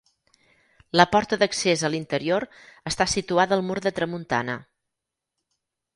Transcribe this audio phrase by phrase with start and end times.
[0.99, 2.47] La porta d'accés a l'interior
[2.93, 4.57] està situada al mur de tramuntana.